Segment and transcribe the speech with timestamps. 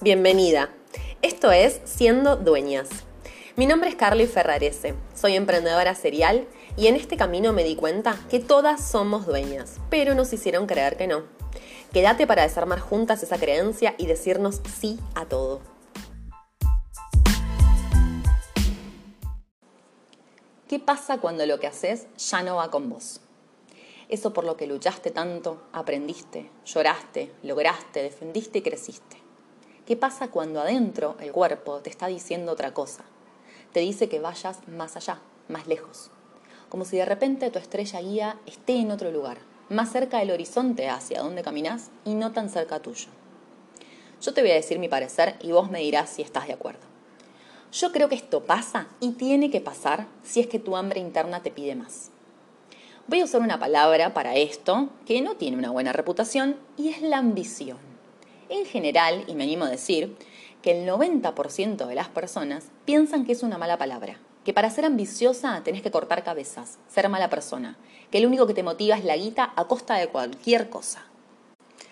[0.00, 0.70] Bienvenida.
[1.22, 2.88] Esto es Siendo Dueñas.
[3.56, 6.46] Mi nombre es Carly Ferrarese, soy emprendedora serial
[6.76, 10.96] y en este camino me di cuenta que todas somos dueñas, pero nos hicieron creer
[10.96, 11.24] que no.
[11.92, 15.62] Quédate para desarmar juntas esa creencia y decirnos sí a todo.
[20.68, 23.20] ¿Qué pasa cuando lo que haces ya no va con vos?
[24.08, 29.27] Eso por lo que luchaste tanto, aprendiste, lloraste, lograste, defendiste y creciste.
[29.88, 33.04] ¿Qué pasa cuando adentro el cuerpo te está diciendo otra cosa?
[33.72, 36.10] Te dice que vayas más allá, más lejos.
[36.68, 39.38] Como si de repente tu estrella guía esté en otro lugar,
[39.70, 43.08] más cerca del horizonte hacia donde caminas y no tan cerca tuyo.
[44.20, 46.84] Yo te voy a decir mi parecer y vos me dirás si estás de acuerdo.
[47.72, 51.42] Yo creo que esto pasa y tiene que pasar si es que tu hambre interna
[51.42, 52.10] te pide más.
[53.06, 57.00] Voy a usar una palabra para esto que no tiene una buena reputación y es
[57.00, 57.87] la ambición.
[58.48, 60.16] En general, y me animo a decir,
[60.62, 64.84] que el 90% de las personas piensan que es una mala palabra, que para ser
[64.84, 67.76] ambiciosa tenés que cortar cabezas, ser mala persona,
[68.10, 71.04] que lo único que te motiva es la guita a costa de cualquier cosa.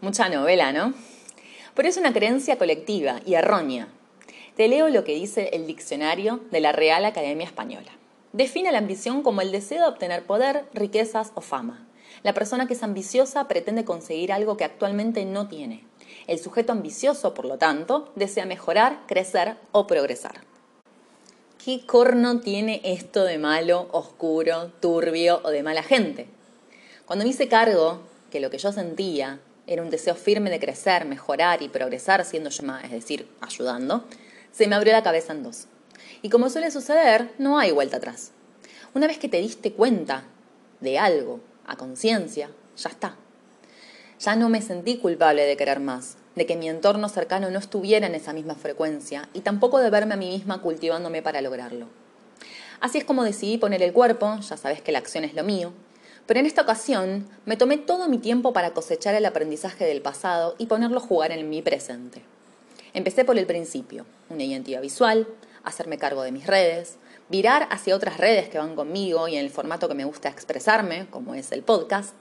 [0.00, 0.94] Mucha novela, ¿no?
[1.74, 3.88] Pero es una creencia colectiva y errónea.
[4.56, 7.92] Te leo lo que dice el diccionario de la Real Academia Española.
[8.32, 11.86] Define la ambición como el deseo de obtener poder, riquezas o fama.
[12.22, 15.87] La persona que es ambiciosa pretende conseguir algo que actualmente no tiene.
[16.26, 20.40] El sujeto ambicioso, por lo tanto, desea mejorar, crecer o progresar.
[21.62, 26.28] ¿Qué corno tiene esto de malo, oscuro, turbio o de mala gente?
[27.04, 31.04] Cuando me hice cargo que lo que yo sentía era un deseo firme de crecer,
[31.04, 34.04] mejorar y progresar siendo yo es decir, ayudando,
[34.50, 35.66] se me abrió la cabeza en dos.
[36.22, 38.32] Y como suele suceder, no hay vuelta atrás.
[38.94, 40.24] Una vez que te diste cuenta
[40.80, 43.16] de algo a conciencia, ya está.
[44.20, 48.06] Ya no me sentí culpable de querer más, de que mi entorno cercano no estuviera
[48.06, 51.86] en esa misma frecuencia y tampoco de verme a mí misma cultivándome para lograrlo.
[52.80, 55.72] Así es como decidí poner el cuerpo, ya sabes que la acción es lo mío,
[56.26, 60.56] pero en esta ocasión me tomé todo mi tiempo para cosechar el aprendizaje del pasado
[60.58, 62.22] y ponerlo a jugar en mi presente.
[62.94, 65.28] Empecé por el principio, una identidad visual,
[65.62, 66.96] hacerme cargo de mis redes,
[67.28, 71.06] virar hacia otras redes que van conmigo y en el formato que me gusta expresarme,
[71.10, 72.14] como es el podcast,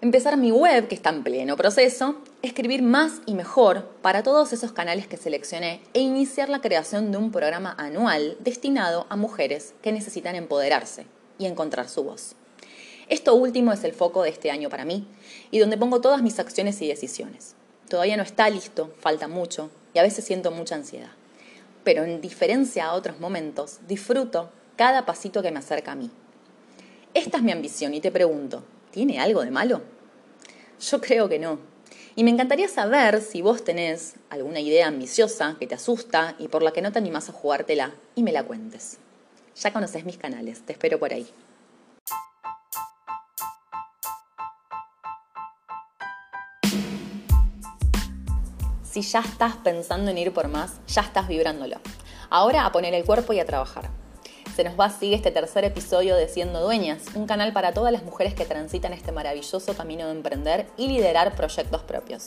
[0.00, 4.72] empezar mi web, que está en pleno proceso, escribir más y mejor para todos esos
[4.72, 9.92] canales que seleccioné e iniciar la creación de un programa anual destinado a mujeres que
[9.92, 11.06] necesitan empoderarse
[11.38, 12.34] y encontrar su voz.
[13.08, 15.06] Esto último es el foco de este año para mí
[15.50, 17.54] y donde pongo todas mis acciones y decisiones.
[17.88, 21.10] Todavía no está listo, falta mucho y a veces siento mucha ansiedad
[21.88, 26.10] pero en diferencia a otros momentos, disfruto cada pasito que me acerca a mí.
[27.14, 28.62] Esta es mi ambición y te pregunto,
[28.98, 29.80] ¿tiene algo de malo?
[30.80, 31.60] Yo creo que no.
[32.16, 36.64] Y me encantaría saber si vos tenés alguna idea ambiciosa que te asusta y por
[36.64, 38.98] la que no te animás a jugártela y me la cuentes.
[39.54, 41.28] Ya conoces mis canales, te espero por ahí.
[48.82, 51.76] Si ya estás pensando en ir por más, ya estás vibrándolo.
[52.30, 53.97] Ahora a poner el cuerpo y a trabajar.
[54.58, 58.02] Se nos va así este tercer episodio de Siendo Dueñas, un canal para todas las
[58.02, 62.26] mujeres que transitan este maravilloso camino de emprender y liderar proyectos propios.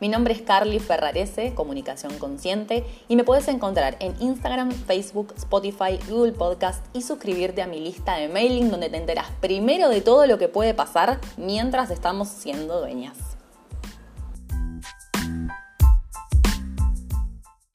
[0.00, 6.00] Mi nombre es Carly Ferrarese, Comunicación Consciente, y me puedes encontrar en Instagram, Facebook, Spotify,
[6.08, 10.26] Google Podcast y suscribirte a mi lista de mailing donde te enteras primero de todo
[10.26, 13.37] lo que puede pasar mientras estamos siendo dueñas.